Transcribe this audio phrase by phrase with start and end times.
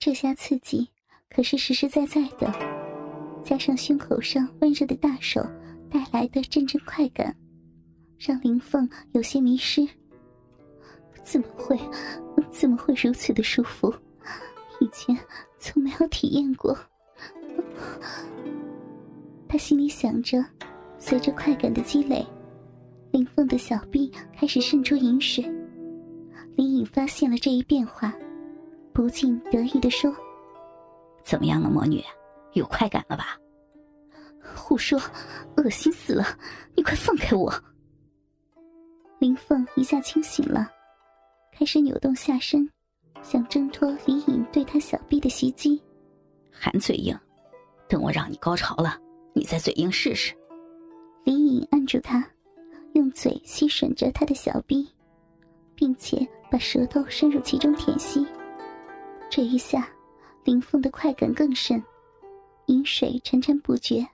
[0.00, 0.88] 这下刺激
[1.28, 2.52] 可是实实在在的，
[3.44, 5.44] 加上胸口上温热的大手
[5.90, 7.34] 带来的阵阵快感，
[8.16, 9.86] 让林凤有些迷失。
[11.24, 11.76] 怎么会，
[12.48, 13.92] 怎么会如此的舒服？
[14.80, 15.18] 以前
[15.58, 16.78] 从没有体验过。
[19.48, 20.42] 他心里想着，
[20.96, 22.24] 随着快感的积累，
[23.10, 25.44] 林凤的小臂开始渗出饮水。
[26.54, 28.14] 林颖发现了这一变化。
[28.98, 30.12] 不禁得意的说
[31.22, 32.02] ：“怎么样了，魔女？
[32.54, 33.38] 有快感了吧？”
[34.56, 35.00] 胡说，
[35.56, 36.24] 恶心死了！
[36.74, 37.48] 你快放开我！
[39.20, 40.68] 林凤一下清醒了，
[41.52, 42.68] 开始扭动下身，
[43.22, 45.80] 想挣脱李颖对她小臂的袭击。
[46.50, 47.16] 还嘴硬，
[47.88, 48.98] 等我让你高潮了，
[49.32, 50.34] 你再嘴硬试试。
[51.22, 52.28] 李颖按住他，
[52.94, 54.88] 用嘴吸吮着他的小臂，
[55.76, 58.26] 并且把舌头伸入其中舔吸。
[59.30, 59.88] 这一下，
[60.44, 61.82] 林凤的快感更甚，
[62.66, 64.06] 饮水潺潺不绝。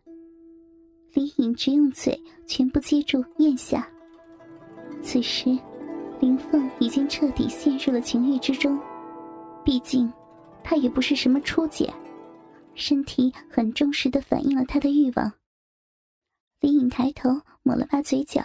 [1.13, 3.89] 李颖只用嘴全部接住咽下。
[5.01, 5.57] 此时，
[6.21, 8.79] 林凤已经彻底陷入了情欲之中。
[9.65, 10.13] 毕竟，
[10.65, 11.93] 她也不是什么初姐，
[12.75, 15.33] 身体很忠实的反映了她的欲望。
[16.61, 17.31] 李颖抬头
[17.63, 18.45] 抹了把嘴角，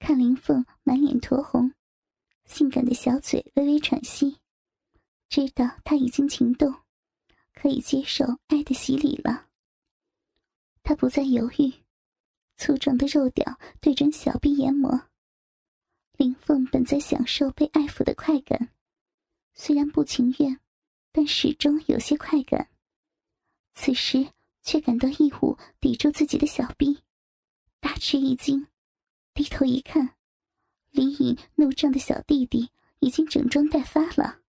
[0.00, 1.72] 看林凤满脸酡红，
[2.44, 4.38] 性感的小嘴微微喘息。
[5.28, 6.74] 知道他已经情动，
[7.54, 9.46] 可以接受爱的洗礼了。
[10.82, 11.72] 他不再犹豫，
[12.56, 15.08] 粗壮的肉屌对准小臂研磨。
[16.16, 18.70] 林凤本在享受被爱抚的快感，
[19.54, 20.58] 虽然不情愿，
[21.12, 22.70] 但始终有些快感。
[23.74, 24.32] 此时
[24.62, 27.02] 却感到异物抵住自己的小臂，
[27.80, 28.66] 大吃一惊，
[29.34, 30.16] 低头一看，
[30.90, 32.70] 李颖怒胀的小弟弟
[33.00, 34.40] 已经整装待发了。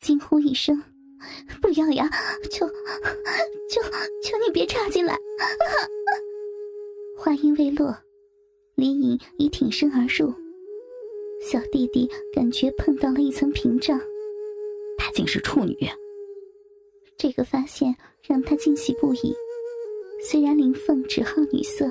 [0.00, 0.82] 惊呼一声
[1.60, 2.08] ：“不要呀！
[2.50, 2.66] 求
[3.68, 3.82] 求
[4.22, 5.14] 求你别插进来！”
[7.16, 7.94] 话音未落，
[8.76, 10.32] 李颖已挺身而入。
[11.42, 14.00] 小弟弟感觉碰到了一层屏障，
[14.96, 15.76] 她竟是处女。
[17.18, 17.94] 这个发现
[18.26, 19.34] 让他惊喜不已。
[20.22, 21.90] 虽然林凤只好女色，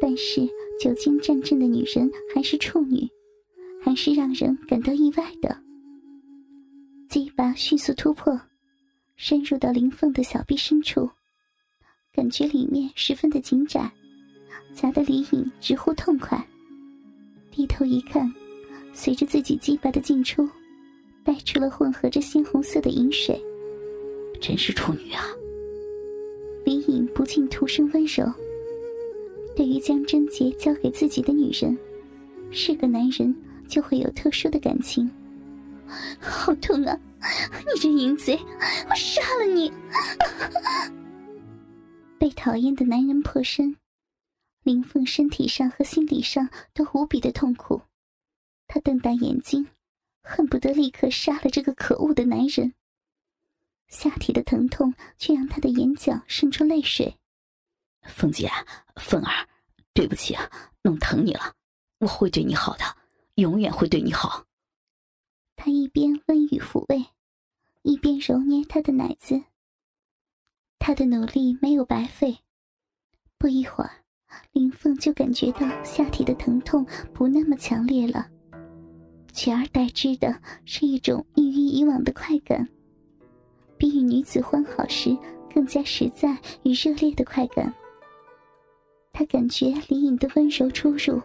[0.00, 0.40] 但是
[0.80, 3.08] 久经战阵的女人还是处女，
[3.80, 5.63] 还是让人感到意外的。
[7.14, 8.36] 鸡巴迅速突破，
[9.14, 11.08] 深入到林凤的小臂深处，
[12.12, 13.88] 感觉里面十分的紧窄，
[14.74, 16.44] 夹得李颖直呼痛快。
[17.52, 18.28] 低头一看，
[18.92, 20.44] 随着自己鸡巴的进出，
[21.22, 23.40] 带出了混合着鲜红色的饮水。
[24.40, 25.22] 真是处女啊！
[26.64, 28.26] 李颖不禁徒生温柔。
[29.54, 31.78] 对于将贞洁交给自己的女人，
[32.50, 33.32] 是个男人
[33.68, 35.08] 就会有特殊的感情。
[36.20, 36.98] 好痛啊！
[37.72, 38.38] 你这淫贼，
[38.88, 39.72] 我杀了你！
[42.18, 43.76] 被讨厌的男人破身，
[44.62, 47.82] 林凤身体上和心理上都无比的痛苦。
[48.66, 49.68] 她瞪大眼睛，
[50.22, 52.72] 恨不得立刻杀了这个可恶的男人。
[53.88, 57.16] 下体的疼痛却让她的眼角渗出泪水。
[58.02, 58.50] 凤姐，
[58.96, 59.46] 凤儿，
[59.92, 60.50] 对不起啊，
[60.82, 61.54] 弄疼你了。
[61.98, 62.84] 我会对你好的，
[63.36, 64.44] 永远会对你好。
[65.56, 67.04] 他一边温语抚慰，
[67.82, 69.42] 一边揉捏她的奶子。
[70.78, 72.36] 他的努力没有白费，
[73.38, 73.90] 不一会儿，
[74.52, 78.28] 林凤就感觉到下体的疼痛不那么强烈了，
[79.32, 82.68] 取而代之的是一种异于以往的快感，
[83.78, 85.16] 比与女子欢好时
[85.54, 87.72] 更加实在与热烈的快感。
[89.10, 91.18] 他感觉李颖的温柔出入，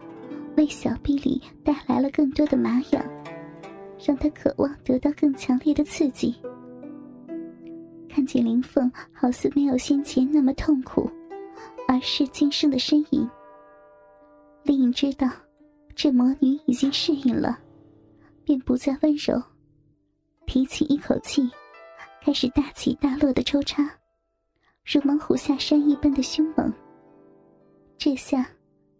[0.56, 3.19] 为小臂里带来了更多的麻痒。
[4.04, 6.34] 让他渴望得到更强烈的刺激。
[8.08, 11.08] 看见林凤好似没有先前那么痛苦，
[11.86, 13.28] 而是轻声的呻吟。
[14.64, 15.28] 林颖知道
[15.94, 17.58] 这魔女已经适应了，
[18.44, 19.40] 便不再温柔，
[20.46, 21.48] 提起一口气，
[22.22, 23.88] 开始大起大落的抽插，
[24.84, 26.72] 如猛虎下山一般的凶猛。
[27.96, 28.46] 这下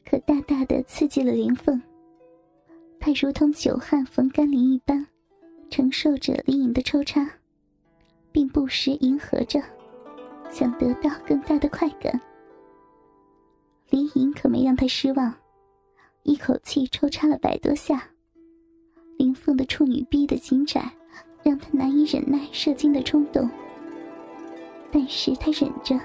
[0.05, 1.81] 可大大的刺激了林凤。
[3.03, 5.07] 他如同久旱逢甘霖一般，
[5.71, 7.27] 承受着李颖的抽插，
[8.31, 9.59] 并不时迎合着，
[10.51, 12.21] 想得到更大的快感。
[13.89, 15.35] 李颖可没让他失望，
[16.25, 18.07] 一口气抽插了百多下。
[19.17, 20.93] 林凤的处女逼的紧窄，
[21.43, 23.49] 让他难以忍耐射精的冲动。
[24.93, 25.99] 但是他忍着，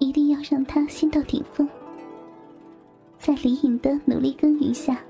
[0.00, 1.68] 一定要让他先到顶峰。
[3.16, 5.00] 在李颖的努力耕耘下。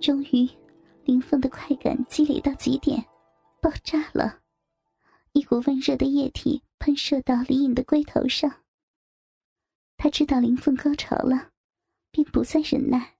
[0.00, 0.48] 终于，
[1.04, 3.04] 林凤的快感积累到极点，
[3.60, 4.40] 爆炸了。
[5.32, 8.62] 一股温热的液体喷射到李颖的龟头上。
[9.96, 11.50] 他知道林凤高潮了，
[12.10, 13.16] 便不再忍耐，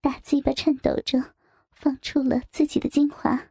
[0.00, 1.34] 大鸡巴颤抖着，
[1.72, 3.50] 放出了自己的精华。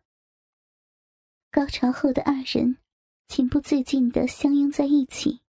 [1.51, 2.77] 高潮后的二人
[3.27, 5.41] 情不自禁的相拥在一起，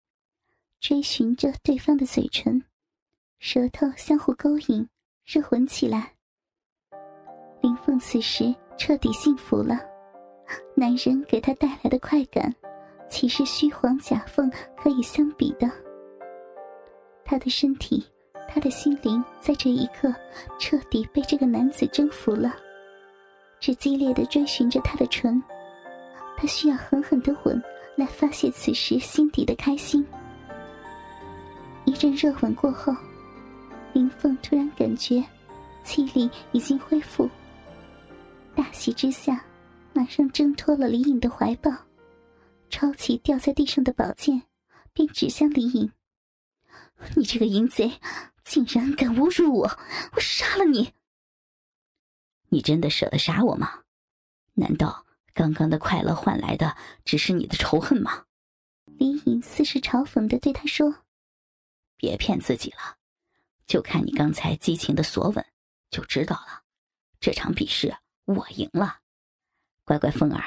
[0.81, 2.65] 追寻着对方的嘴唇，
[3.39, 4.89] 舌头相互勾引，
[5.25, 6.17] 热吻起来。
[7.63, 9.79] 林凤此时彻底幸福了，
[10.75, 12.53] 男人给她带来的快感，
[13.09, 15.71] 岂是虚晃假凤可以相比的？
[17.25, 18.05] 她的身体，
[18.49, 20.13] 她的心灵，在这一刻
[20.59, 22.53] 彻底被这个男子征服了，
[23.61, 25.41] 只激烈的追寻着他的唇。
[26.37, 27.63] 他需要狠狠的吻
[27.95, 30.05] 来发泄此时心底的开心。
[31.85, 32.93] 一阵热吻过后，
[33.93, 35.23] 林凤突然感觉
[35.85, 37.31] 气力已经恢复。
[38.63, 39.45] 大喜之下，
[39.93, 41.69] 马上挣脱了李颖的怀抱，
[42.71, 44.41] 抄起掉在地上的宝剑，
[44.93, 45.93] 便指向李颖
[47.17, 47.99] ：“你这个淫贼，
[48.45, 49.79] 竟然敢侮辱我！
[50.13, 50.95] 我杀了你！
[52.51, 53.83] 你真的舍得杀我吗？
[54.53, 55.05] 难道？”
[55.35, 58.27] 刚刚的快乐换来的只是你的仇恨吗？
[58.85, 61.03] 李颖似是嘲讽的对他说
[61.99, 62.97] ：“别骗自己了，
[63.67, 65.45] 就看你刚才激情的索吻，
[65.91, 66.63] 就知道了。
[67.19, 67.93] 这场比试
[68.25, 68.99] 我赢了，
[69.85, 70.43] 乖乖凤儿，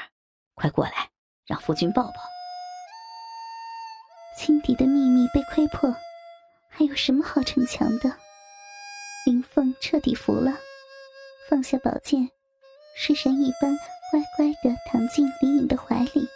[0.54, 1.10] 快过来，
[1.46, 2.14] 让夫君抱抱。”
[4.38, 5.94] 心底的秘密被窥破，
[6.70, 8.12] 还有什么好逞强的？
[9.26, 10.58] 林凤彻底服了，
[11.50, 12.30] 放下宝剑，
[12.96, 13.76] 失神一般。
[14.12, 16.30] 乖乖的躺进李颖的怀里，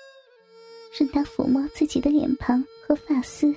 [0.99, 3.55] 任他抚摸自己的脸庞和发丝。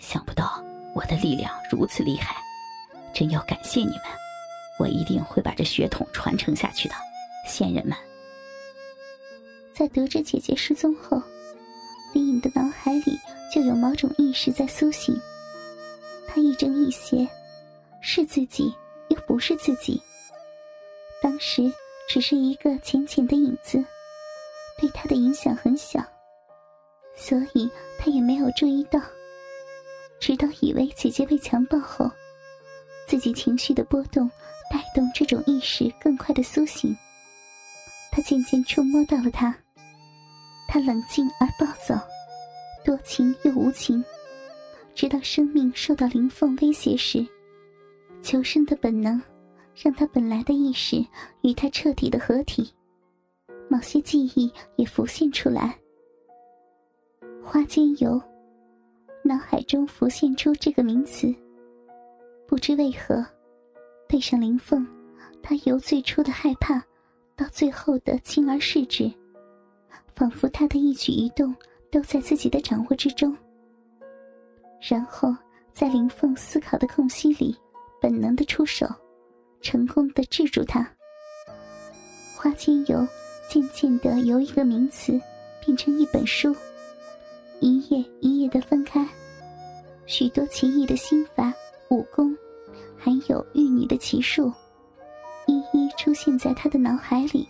[0.00, 2.42] 想不到我的力量如此厉害，
[3.12, 4.21] 真要感谢你们！
[4.78, 6.94] 我一定会把这血统传承下去的，
[7.48, 7.96] 仙人们。
[9.74, 11.22] 在得知姐姐失踪后，
[12.12, 13.18] 李颖的脑海里
[13.52, 15.18] 就有某种意识在苏醒。
[16.26, 17.28] 他亦正亦邪，
[18.00, 18.74] 是自己
[19.08, 20.00] 又不是自己。
[21.20, 21.72] 当时。
[22.08, 23.82] 只是一个浅浅的影子，
[24.76, 26.04] 对他的影响很小，
[27.16, 29.00] 所以他也没有注意到。
[30.20, 32.10] 直到以为姐姐被强暴后，
[33.06, 34.30] 自己情绪的波动
[34.72, 36.96] 带动这种意识更快的苏醒，
[38.10, 39.54] 他渐渐触摸到了他。
[40.66, 42.00] 他冷静而暴躁，
[42.82, 44.02] 多情又无情，
[44.94, 47.26] 直到生命受到灵凤威胁时，
[48.22, 49.20] 求生的本能。
[49.74, 51.02] 让他本来的意识
[51.40, 52.70] 与他彻底的合体，
[53.70, 55.74] 某些记忆也浮现出来。
[57.42, 58.20] 花间游，
[59.24, 61.34] 脑海中浮现出这个名词。
[62.46, 63.24] 不知为何，
[64.12, 64.86] 背上林凤，
[65.42, 66.78] 他由最初的害怕，
[67.34, 69.10] 到最后的轻而视之，
[70.14, 71.56] 仿佛他的一举一动
[71.90, 73.34] 都在自己的掌握之中。
[74.86, 75.34] 然后，
[75.72, 77.56] 在林凤思考的空隙里，
[78.02, 78.86] 本能的出手。
[79.62, 80.86] 成功的制住他。
[82.36, 83.08] 花间油
[83.48, 85.18] 渐渐的由一个名词
[85.64, 86.54] 变成一本书，
[87.60, 89.08] 一页一页的分开，
[90.04, 91.50] 许多奇异的心法、
[91.88, 92.36] 武功，
[93.04, 94.52] 还有玉女的奇术，
[95.48, 97.48] 一一出现在他的脑海里。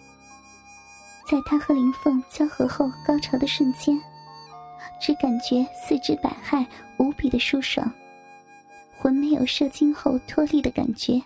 [1.31, 4.01] 在他和林凤交合后高潮的瞬间，
[4.99, 6.67] 只感觉四肢百骸
[6.99, 7.93] 无比的舒爽，
[8.99, 11.23] 魂没有射精后脱力的感觉。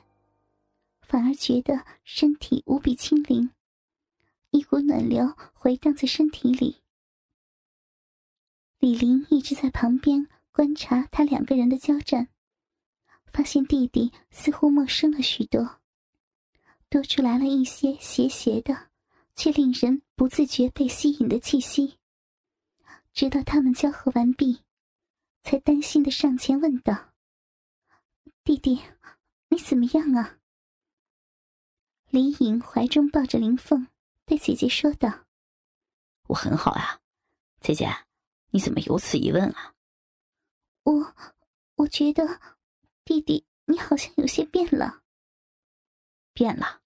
[1.03, 3.51] 反而觉得身体无比轻灵，
[4.51, 6.79] 一股暖流回荡在身体里。
[8.81, 12.29] 李林一直在旁边观察他两个人的交战，
[13.37, 15.83] 发现弟弟似乎陌生了许多，
[16.89, 18.89] 多出来了一些邪邪的，
[19.35, 21.99] 却令人不自觉被吸引的气息。
[23.13, 24.63] 直到他们交合完毕，
[25.43, 27.13] 才担心的上前问道
[28.43, 28.81] ：“弟弟，
[29.51, 30.39] 你怎么样啊？”
[32.09, 33.87] 李颖怀中抱着林凤，
[34.25, 35.27] 对姐姐说道
[36.29, 37.01] ：“我很好啊，
[37.61, 37.87] 姐姐，
[38.49, 39.75] 你怎么有此一问啊
[40.85, 41.15] ？”“我，
[41.75, 42.41] 我觉得，
[43.07, 44.99] 弟弟你好像有些变了。
[46.35, 46.81] ”“变了？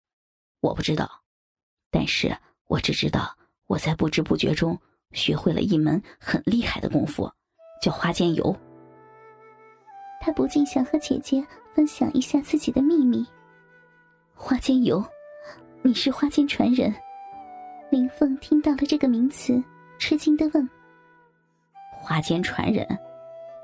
[0.61, 1.11] 我不知道，
[1.91, 2.37] 但是
[2.67, 3.35] 我只知道
[3.67, 4.79] 我在不知不觉中
[5.13, 7.33] 学会了一门很厉害的功夫，
[7.81, 8.55] 叫花间游。”
[10.21, 11.43] 他不禁想和姐姐
[11.75, 13.27] 分享一下自己的秘密。
[14.35, 15.03] 花间游，
[15.83, 16.95] 你是花间传人？
[17.91, 19.61] 林凤听到了这个名词，
[19.99, 20.69] 吃惊的问
[21.97, 22.87] ：“花间传人，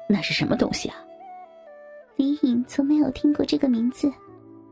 [0.09, 0.97] 那是什么东西啊？”
[2.17, 4.11] 李颖从没有听过这个名字，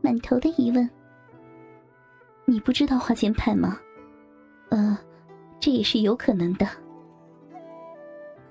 [0.01, 0.89] 满头的疑问。
[2.45, 3.79] 你不知道花间派吗？
[4.69, 4.97] 呃，
[5.59, 6.67] 这也是有可能的。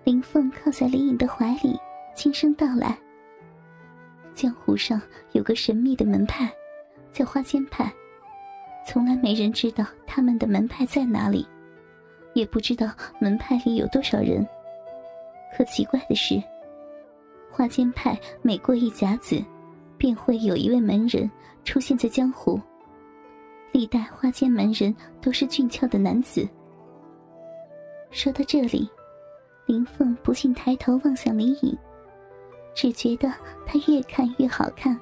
[0.04, 1.76] 林凤靠在李颖的怀里，
[2.14, 2.96] 轻声道来
[4.34, 5.00] ：“江湖上
[5.32, 6.48] 有个神秘的门派，
[7.12, 7.92] 叫花间派，
[8.86, 11.46] 从来没人知道他们的门派在哪里，
[12.32, 14.46] 也不知道门派里有多少人。
[15.56, 16.40] 可奇怪的是，
[17.54, 19.40] 花间派每过一甲子，
[19.96, 21.30] 便会有一位门人
[21.64, 22.60] 出现在江湖。
[23.70, 26.48] 历代花间门人都是俊俏的男子。”
[28.10, 28.90] 说到这里。
[29.66, 31.74] 林凤不禁抬头望向李颖，
[32.74, 33.32] 只觉得
[33.64, 34.94] 她越看越好看。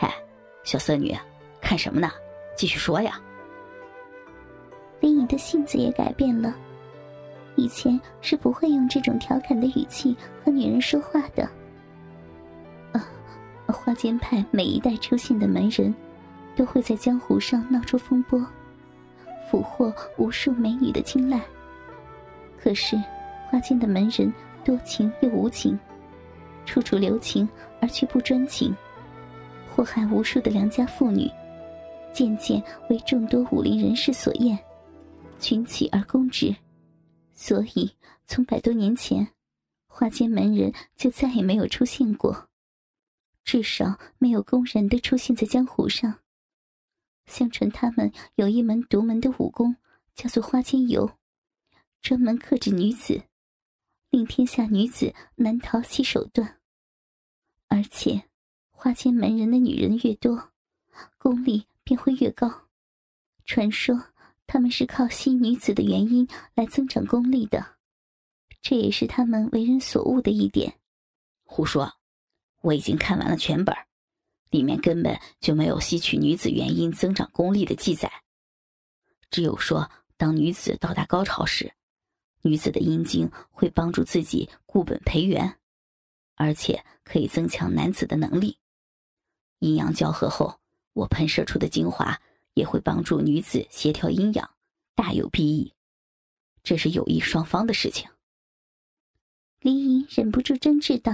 [0.00, 0.12] 哎，
[0.64, 1.14] 小色女，
[1.60, 2.10] 看什么呢？
[2.56, 3.20] 继续说呀。
[4.98, 6.56] 林颖的性子也改变了，
[7.56, 11.42] 以前是不会用这种调侃的语气和女人说话的。
[12.92, 13.04] 啊，
[13.66, 15.92] 花间派每一代出现的门人，
[16.54, 18.46] 都会在江湖上闹出风波，
[19.50, 21.40] 俘获无数美女的青睐。
[22.62, 22.96] 可是。
[23.48, 24.30] 花间的门人
[24.64, 25.78] 多情又无情，
[26.64, 27.48] 处处留情
[27.80, 28.74] 而却不专情，
[29.70, 31.30] 祸害无数的良家妇女，
[32.12, 32.60] 渐渐
[32.90, 34.58] 为众多武林人士所厌，
[35.38, 36.52] 群起而攻之。
[37.36, 37.94] 所以
[38.26, 39.32] 从百多年前，
[39.86, 42.48] 花间门人就再也没有出现过，
[43.44, 46.18] 至少没有公然的出现在江湖上。
[47.26, 49.76] 相传他们有一门独门的武功，
[50.14, 51.18] 叫做花间游，
[52.00, 53.22] 专门克制女子。
[54.10, 56.58] 令天下女子难逃其手段，
[57.66, 58.28] 而且
[58.70, 60.52] 花间门人的女人越多，
[61.18, 62.68] 功力便会越高。
[63.44, 63.94] 传说
[64.46, 67.76] 他们是靠吸女子的原因来增长功力的，
[68.62, 70.78] 这也是他们为人所恶的一点。
[71.44, 71.92] 胡说！
[72.62, 73.76] 我已经看完了全本，
[74.50, 78.10] 里面根本就没有吸取女子原因增长功力的记载，
[79.30, 81.74] 只有说当女子到达高潮时。
[82.42, 85.58] 女子的阴茎会帮助自己固本培元，
[86.36, 88.58] 而且可以增强男子的能力。
[89.58, 90.60] 阴阳交合后，
[90.92, 92.20] 我喷射出的精华
[92.56, 94.50] 也会帮助女子协调阴阳，
[94.94, 95.74] 大有裨益。
[96.62, 98.08] 这是有益双方的事情。
[99.60, 101.12] 李莹忍不住争执道：“